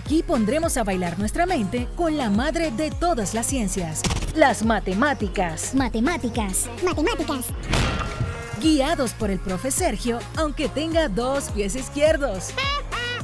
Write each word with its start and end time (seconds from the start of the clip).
Aquí 0.00 0.22
pondremos 0.22 0.78
a 0.78 0.82
bailar 0.82 1.18
nuestra 1.18 1.44
mente 1.44 1.86
con 1.94 2.16
la 2.16 2.30
madre 2.30 2.70
de 2.70 2.90
todas 2.90 3.34
las 3.34 3.46
ciencias, 3.46 4.00
las 4.34 4.64
matemáticas. 4.64 5.74
Matemáticas. 5.74 6.70
Matemáticas. 6.82 7.44
Guiados 8.62 9.12
por 9.12 9.30
el 9.30 9.38
profe 9.38 9.70
Sergio, 9.70 10.18
aunque 10.36 10.70
tenga 10.70 11.08
dos 11.08 11.50
pies 11.50 11.76
izquierdos. 11.76 12.48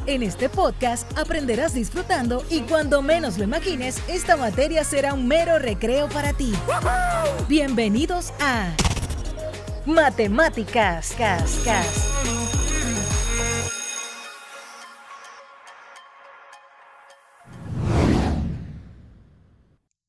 En 0.07 0.23
este 0.23 0.51
podcast 0.51 1.11
aprenderás 1.19 1.73
disfrutando 1.73 2.45
y 2.51 2.61
cuando 2.61 3.01
menos 3.01 3.39
lo 3.39 3.45
imagines, 3.45 4.03
esta 4.07 4.37
materia 4.37 4.85
será 4.85 5.15
un 5.15 5.27
mero 5.27 5.59
recreo 5.59 6.11
para 6.11 6.35
ti. 6.35 6.53
Bienvenidos 7.49 8.35
a 8.39 8.69
Matemáticas. 9.87 11.15
Cas, 11.17 11.59
cas. 11.65 12.36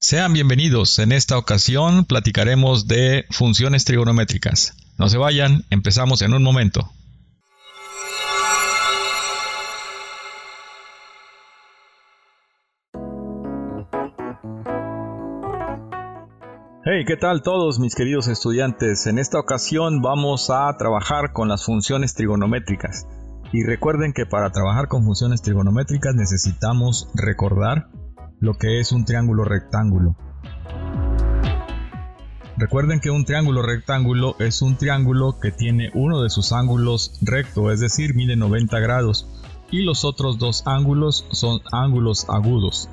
Sean 0.09 0.31
bienvenidos. 0.31 0.99
En 0.99 1.11
esta 1.11 1.37
ocasión 1.37 2.05
platicaremos 2.05 2.87
de 2.87 3.25
funciones 3.29 3.83
trigonométricas. 3.83 4.73
No 4.97 5.09
se 5.09 5.17
vayan, 5.17 5.65
empezamos 5.69 6.21
en 6.21 6.33
un 6.33 6.43
momento. 6.43 6.89
Hey, 16.85 17.03
¿qué 17.05 17.17
tal 17.19 17.41
todos 17.41 17.77
mis 17.79 17.93
queridos 17.93 18.29
estudiantes? 18.29 19.07
En 19.07 19.19
esta 19.19 19.41
ocasión 19.41 20.01
vamos 20.01 20.49
a 20.49 20.73
trabajar 20.77 21.33
con 21.33 21.49
las 21.49 21.65
funciones 21.65 22.13
trigonométricas. 22.13 23.05
Y 23.51 23.65
recuerden 23.65 24.13
que 24.13 24.25
para 24.25 24.51
trabajar 24.53 24.87
con 24.87 25.03
funciones 25.03 25.41
trigonométricas 25.41 26.15
necesitamos 26.15 27.09
recordar 27.13 27.89
lo 28.39 28.53
que 28.55 28.79
es 28.79 28.91
un 28.91 29.05
triángulo 29.05 29.43
rectángulo. 29.43 30.15
Recuerden 32.57 32.99
que 32.99 33.11
un 33.11 33.23
triángulo 33.23 33.61
rectángulo 33.61 34.35
es 34.39 34.61
un 34.61 34.77
triángulo 34.77 35.39
que 35.39 35.51
tiene 35.51 35.91
uno 35.93 36.23
de 36.23 36.29
sus 36.29 36.51
ángulos 36.51 37.19
recto, 37.21 37.71
es 37.71 37.79
decir, 37.79 38.15
mide 38.15 38.35
90 38.35 38.79
grados, 38.79 39.27
y 39.69 39.83
los 39.83 40.05
otros 40.05 40.39
dos 40.39 40.63
ángulos 40.65 41.27
son 41.31 41.61
ángulos 41.71 42.27
agudos. 42.29 42.89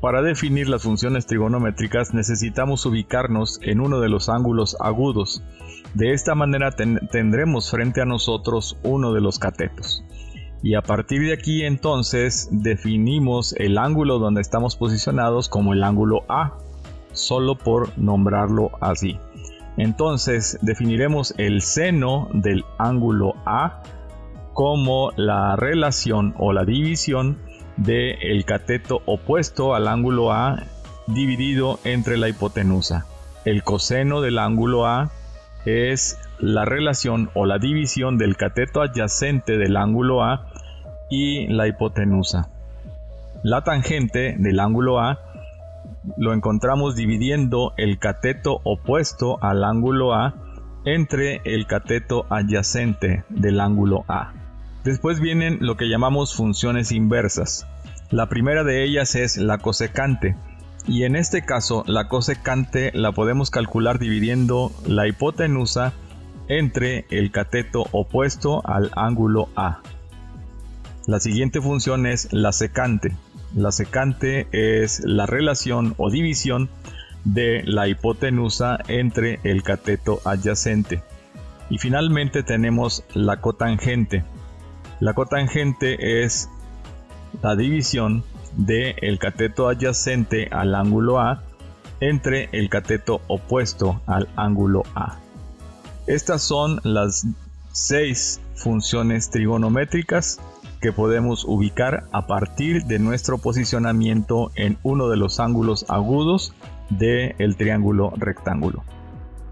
Para 0.00 0.22
definir 0.22 0.68
las 0.68 0.84
funciones 0.84 1.26
trigonométricas 1.26 2.14
necesitamos 2.14 2.86
ubicarnos 2.86 3.58
en 3.62 3.80
uno 3.80 3.98
de 3.98 4.08
los 4.08 4.28
ángulos 4.28 4.76
agudos. 4.78 5.42
De 5.94 6.12
esta 6.12 6.36
manera 6.36 6.70
tendremos 6.70 7.70
frente 7.70 8.00
a 8.00 8.04
nosotros 8.04 8.78
uno 8.84 9.12
de 9.12 9.20
los 9.20 9.40
catetos. 9.40 10.04
Y 10.62 10.74
a 10.74 10.82
partir 10.82 11.22
de 11.22 11.32
aquí 11.32 11.64
entonces 11.64 12.48
definimos 12.50 13.54
el 13.58 13.78
ángulo 13.78 14.18
donde 14.18 14.40
estamos 14.40 14.76
posicionados 14.76 15.48
como 15.48 15.72
el 15.72 15.84
ángulo 15.84 16.24
A, 16.28 16.54
solo 17.12 17.56
por 17.56 17.96
nombrarlo 17.96 18.72
así. 18.80 19.18
Entonces 19.76 20.58
definiremos 20.60 21.34
el 21.38 21.62
seno 21.62 22.28
del 22.32 22.64
ángulo 22.78 23.34
A 23.46 23.82
como 24.52 25.12
la 25.16 25.54
relación 25.54 26.34
o 26.38 26.52
la 26.52 26.64
división 26.64 27.38
del 27.76 28.44
cateto 28.44 29.02
opuesto 29.06 29.76
al 29.76 29.86
ángulo 29.86 30.32
A 30.32 30.64
dividido 31.06 31.78
entre 31.84 32.16
la 32.16 32.28
hipotenusa. 32.28 33.06
El 33.44 33.62
coseno 33.62 34.20
del 34.20 34.40
ángulo 34.40 34.86
A 34.86 35.12
es 35.68 36.18
la 36.38 36.64
relación 36.64 37.30
o 37.34 37.46
la 37.46 37.58
división 37.58 38.18
del 38.18 38.36
cateto 38.36 38.82
adyacente 38.82 39.58
del 39.58 39.76
ángulo 39.76 40.22
A 40.22 40.46
y 41.10 41.46
la 41.48 41.66
hipotenusa. 41.66 42.50
La 43.42 43.62
tangente 43.62 44.36
del 44.38 44.60
ángulo 44.60 45.00
A 45.00 45.18
lo 46.16 46.32
encontramos 46.32 46.96
dividiendo 46.96 47.72
el 47.76 47.98
cateto 47.98 48.60
opuesto 48.64 49.42
al 49.42 49.64
ángulo 49.64 50.14
A 50.14 50.34
entre 50.84 51.40
el 51.44 51.66
cateto 51.66 52.26
adyacente 52.30 53.24
del 53.28 53.60
ángulo 53.60 54.04
A. 54.08 54.32
Después 54.84 55.20
vienen 55.20 55.58
lo 55.60 55.76
que 55.76 55.88
llamamos 55.88 56.34
funciones 56.34 56.92
inversas. 56.92 57.66
La 58.10 58.28
primera 58.28 58.64
de 58.64 58.84
ellas 58.84 59.14
es 59.16 59.36
la 59.36 59.58
cosecante, 59.58 60.36
y 60.88 61.04
en 61.04 61.16
este 61.16 61.42
caso 61.42 61.84
la 61.86 62.08
cosecante 62.08 62.90
la 62.94 63.12
podemos 63.12 63.50
calcular 63.50 63.98
dividiendo 63.98 64.72
la 64.86 65.06
hipotenusa 65.06 65.92
entre 66.48 67.04
el 67.10 67.30
cateto 67.30 67.84
opuesto 67.92 68.66
al 68.66 68.90
ángulo 68.96 69.50
A. 69.54 69.82
La 71.06 71.20
siguiente 71.20 71.60
función 71.60 72.06
es 72.06 72.32
la 72.32 72.52
secante. 72.52 73.14
La 73.54 73.70
secante 73.70 74.48
es 74.50 75.00
la 75.04 75.26
relación 75.26 75.94
o 75.98 76.10
división 76.10 76.70
de 77.24 77.62
la 77.64 77.86
hipotenusa 77.86 78.78
entre 78.88 79.40
el 79.44 79.62
cateto 79.62 80.20
adyacente. 80.24 81.02
Y 81.68 81.76
finalmente 81.76 82.42
tenemos 82.42 83.04
la 83.12 83.42
cotangente. 83.42 84.24
La 85.00 85.12
cotangente 85.12 86.24
es 86.24 86.48
la 87.42 87.56
división 87.56 88.24
del 88.58 88.94
el 89.00 89.18
cateto 89.18 89.68
adyacente 89.68 90.48
al 90.50 90.74
ángulo 90.74 91.20
A 91.20 91.42
entre 92.00 92.48
el 92.52 92.68
cateto 92.68 93.22
opuesto 93.28 94.02
al 94.06 94.28
ángulo 94.36 94.82
A. 94.94 95.18
Estas 96.06 96.42
son 96.42 96.80
las 96.84 97.26
seis 97.72 98.40
funciones 98.54 99.30
trigonométricas 99.30 100.40
que 100.80 100.92
podemos 100.92 101.44
ubicar 101.44 102.04
a 102.12 102.26
partir 102.26 102.84
de 102.84 102.98
nuestro 102.98 103.38
posicionamiento 103.38 104.50
en 104.54 104.78
uno 104.82 105.08
de 105.08 105.16
los 105.16 105.40
ángulos 105.40 105.84
agudos 105.88 106.54
del 106.90 107.56
triángulo 107.56 108.12
rectángulo. 108.16 108.84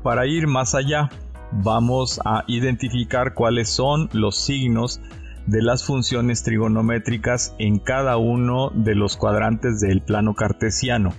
Para 0.02 0.26
ir 0.26 0.46
más 0.46 0.74
allá, 0.74 1.10
vamos 1.50 2.20
a 2.24 2.44
identificar 2.46 3.34
cuáles 3.34 3.68
son 3.68 4.08
los 4.12 4.36
signos 4.36 5.00
de 5.46 5.62
las 5.62 5.84
funciones 5.84 6.42
trigonométricas 6.42 7.54
en 7.58 7.78
cada 7.78 8.16
uno 8.16 8.70
de 8.74 8.94
los 8.94 9.16
cuadrantes 9.16 9.80
del 9.80 10.02
plano 10.02 10.34
cartesiano. 10.34 11.12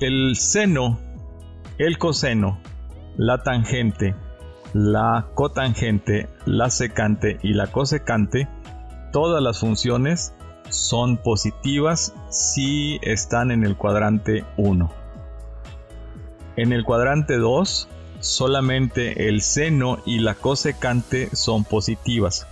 El 0.00 0.36
seno, 0.36 0.98
el 1.78 1.98
coseno, 1.98 2.60
la 3.16 3.42
tangente, 3.42 4.14
la 4.72 5.28
cotangente, 5.34 6.28
la 6.46 6.70
secante 6.70 7.38
y 7.42 7.54
la 7.54 7.66
cosecante, 7.68 8.48
todas 9.12 9.42
las 9.42 9.58
funciones 9.58 10.34
son 10.68 11.16
positivas 11.16 12.14
si 12.30 12.98
están 13.02 13.50
en 13.50 13.64
el 13.64 13.76
cuadrante 13.76 14.44
1. 14.56 14.90
En 16.56 16.72
el 16.72 16.84
cuadrante 16.84 17.38
2, 17.38 17.88
solamente 18.20 19.28
el 19.28 19.40
seno 19.40 19.98
y 20.04 20.18
la 20.18 20.34
cosecante 20.34 21.34
son 21.34 21.64
positivas. 21.64 22.46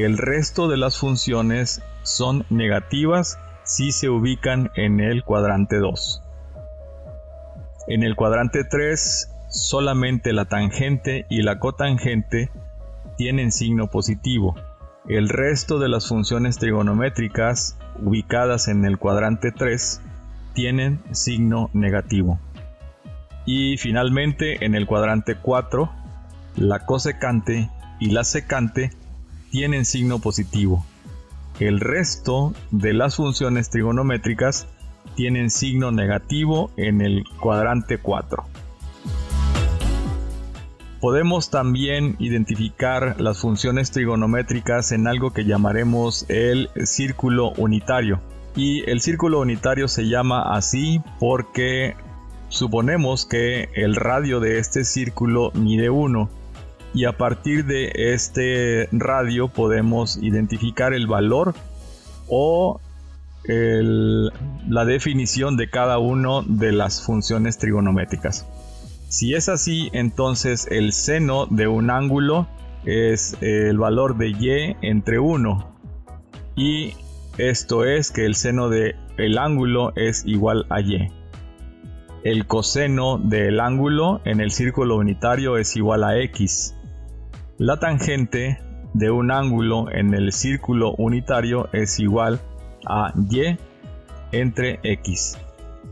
El 0.00 0.16
resto 0.16 0.66
de 0.68 0.78
las 0.78 0.96
funciones 0.96 1.82
son 2.04 2.46
negativas 2.48 3.38
si 3.64 3.92
se 3.92 4.08
ubican 4.08 4.70
en 4.74 4.98
el 4.98 5.24
cuadrante 5.24 5.76
2. 5.76 6.22
En 7.86 8.02
el 8.02 8.16
cuadrante 8.16 8.64
3 8.64 9.30
solamente 9.50 10.32
la 10.32 10.46
tangente 10.46 11.26
y 11.28 11.42
la 11.42 11.58
cotangente 11.58 12.48
tienen 13.18 13.52
signo 13.52 13.88
positivo. 13.88 14.54
El 15.06 15.28
resto 15.28 15.78
de 15.78 15.90
las 15.90 16.08
funciones 16.08 16.56
trigonométricas 16.56 17.76
ubicadas 18.02 18.68
en 18.68 18.86
el 18.86 18.96
cuadrante 18.96 19.52
3 19.52 20.00
tienen 20.54 21.02
signo 21.10 21.68
negativo. 21.74 22.40
Y 23.44 23.76
finalmente 23.76 24.64
en 24.64 24.74
el 24.74 24.86
cuadrante 24.86 25.34
4, 25.34 25.92
la 26.56 26.86
cosecante 26.86 27.68
y 27.98 28.12
la 28.12 28.24
secante 28.24 28.92
tienen 29.50 29.84
signo 29.84 30.18
positivo. 30.18 30.84
El 31.58 31.80
resto 31.80 32.54
de 32.70 32.94
las 32.94 33.16
funciones 33.16 33.68
trigonométricas 33.68 34.66
tienen 35.14 35.50
signo 35.50 35.92
negativo 35.92 36.70
en 36.76 37.00
el 37.00 37.24
cuadrante 37.40 37.98
4. 37.98 38.44
Podemos 41.00 41.50
también 41.50 42.16
identificar 42.18 43.20
las 43.20 43.40
funciones 43.40 43.90
trigonométricas 43.90 44.92
en 44.92 45.06
algo 45.06 45.32
que 45.32 45.44
llamaremos 45.44 46.26
el 46.28 46.68
círculo 46.84 47.52
unitario. 47.52 48.20
Y 48.54 48.88
el 48.90 49.00
círculo 49.00 49.40
unitario 49.40 49.88
se 49.88 50.08
llama 50.08 50.54
así 50.54 51.00
porque 51.18 51.94
suponemos 52.48 53.24
que 53.24 53.70
el 53.74 53.96
radio 53.96 54.40
de 54.40 54.58
este 54.58 54.84
círculo 54.84 55.52
mide 55.54 55.88
1 55.88 56.39
y 56.94 57.04
a 57.04 57.16
partir 57.16 57.64
de 57.64 57.92
este 57.94 58.88
radio 58.92 59.48
podemos 59.48 60.16
identificar 60.22 60.92
el 60.92 61.06
valor 61.06 61.54
o 62.28 62.80
la 63.44 64.84
definición 64.84 65.56
de 65.56 65.70
cada 65.70 65.98
una 65.98 66.42
de 66.46 66.72
las 66.72 67.02
funciones 67.02 67.58
trigonométricas. 67.58 68.46
Si 69.08 69.34
es 69.34 69.48
así, 69.48 69.90
entonces 69.92 70.68
el 70.70 70.92
seno 70.92 71.46
de 71.46 71.66
un 71.66 71.90
ángulo 71.90 72.46
es 72.84 73.36
el 73.40 73.76
valor 73.78 74.16
de 74.16 74.28
y 74.28 74.86
entre 74.86 75.18
1. 75.18 75.76
y 76.56 76.94
esto 77.38 77.84
es 77.84 78.10
que 78.10 78.26
el 78.26 78.34
seno 78.34 78.68
del 78.68 78.96
el 79.16 79.38
ángulo 79.38 79.92
es 79.96 80.24
igual 80.26 80.66
a 80.68 80.80
y. 80.80 81.08
El 82.22 82.46
coseno 82.46 83.18
del 83.18 83.60
ángulo 83.60 84.20
en 84.24 84.40
el 84.40 84.50
círculo 84.50 84.96
unitario 84.96 85.56
es 85.56 85.76
igual 85.76 86.04
a 86.04 86.18
x. 86.18 86.74
La 87.62 87.76
tangente 87.76 88.58
de 88.94 89.10
un 89.10 89.30
ángulo 89.30 89.92
en 89.92 90.14
el 90.14 90.32
círculo 90.32 90.94
unitario 90.96 91.68
es 91.74 92.00
igual 92.00 92.40
a 92.86 93.12
y 93.30 93.58
entre 94.32 94.80
x, 94.82 95.36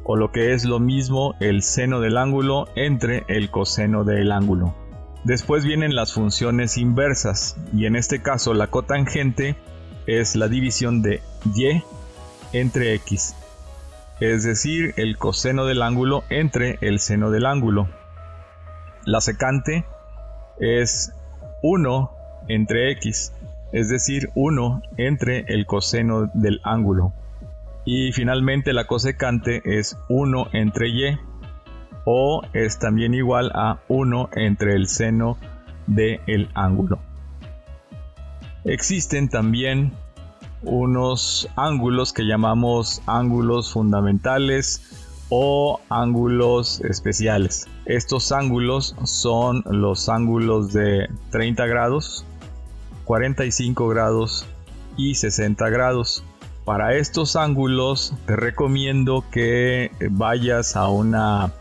o 0.03 0.17
lo 0.17 0.33
que 0.33 0.55
es 0.55 0.65
lo 0.65 0.81
mismo 0.81 1.35
el 1.41 1.63
seno 1.63 2.01
del 2.01 2.17
ángulo 2.17 2.69
entre 2.75 3.25
el 3.29 3.51
coseno 3.51 4.05
del 4.05 4.33
ángulo. 4.33 4.75
Después 5.25 5.63
vienen 5.63 5.95
las 5.95 6.15
funciones 6.15 6.79
inversas, 6.79 7.59
y 7.75 7.85
en 7.85 7.97
este 7.97 8.23
caso 8.23 8.55
la 8.55 8.69
cotangente 8.69 9.55
es 10.07 10.37
la 10.37 10.49
división 10.49 11.03
de 11.03 11.21
y 11.55 11.83
entre 12.55 12.95
x, 12.95 13.35
es 14.21 14.43
decir, 14.43 14.95
el 14.97 15.19
coseno 15.19 15.67
del 15.67 15.83
ángulo 15.83 16.25
entre 16.31 16.79
el 16.81 16.99
seno 16.99 17.31
del 17.31 17.45
ángulo. 17.45 17.91
La 19.05 19.21
secante 19.21 19.85
es 20.61 21.13
1 21.63 22.11
entre 22.49 22.91
x, 22.93 23.33
es 23.73 23.89
decir, 23.89 24.31
1 24.35 24.83
entre 24.97 25.45
el 25.49 25.67
coseno 25.67 26.31
del 26.35 26.61
ángulo. 26.65 27.13
Y 27.85 28.13
finalmente 28.13 28.73
la 28.73 28.87
cosecante 28.87 29.63
es 29.65 29.97
1 30.09 30.49
entre 30.53 30.89
y, 30.89 31.19
o 32.05 32.43
es 32.53 32.79
también 32.79 33.15
igual 33.15 33.51
a 33.55 33.81
1 33.89 34.31
entre 34.35 34.75
el 34.75 34.89
seno 34.89 35.39
del 35.87 36.49
ángulo. 36.55 36.99
Existen 38.65 39.29
también 39.29 39.93
unos 40.63 41.49
ángulos 41.57 42.13
que 42.13 42.25
llamamos 42.25 43.03
ángulos 43.07 43.73
fundamentales 43.73 45.08
o 45.31 45.81
ángulos 45.89 46.81
especiales. 46.81 47.67
Estos 47.87 48.33
ángulos 48.33 48.95
son 49.05 49.63
los 49.67 50.09
ángulos 50.09 50.73
de 50.73 51.09
30 51.31 51.67
grados, 51.67 52.25
45 53.05 53.89
grados 53.89 54.47
y 54.97 55.15
60 55.15 55.69
grados. 55.71 56.25
Para 56.65 56.95
estos 56.95 57.37
ángulos 57.37 58.13
te 58.27 58.37
recomiendo 58.37 59.25
que 59.31 59.91
vayas 60.11 60.77
a 60.77 60.89
una 60.89 61.53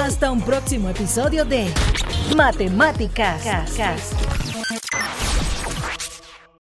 Hasta 0.00 0.30
un 0.30 0.40
próximo 0.42 0.88
episodio 0.88 1.44
de 1.44 1.66
Matemáticas. 2.36 3.42